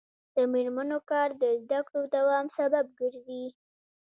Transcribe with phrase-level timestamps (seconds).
[0.35, 3.45] د میرمنو کار د زدکړو دوام سبب ګرځي.